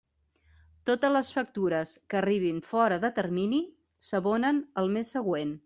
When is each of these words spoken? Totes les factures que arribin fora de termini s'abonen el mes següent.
Totes 0.89 1.13
les 1.15 1.29
factures 1.35 1.91
que 2.13 2.19
arribin 2.21 2.63
fora 2.71 2.99
de 3.05 3.13
termini 3.21 3.63
s'abonen 4.09 4.67
el 4.85 4.93
mes 4.99 5.17
següent. 5.19 5.57